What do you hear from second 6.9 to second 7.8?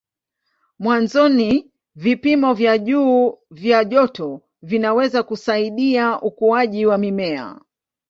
mimea.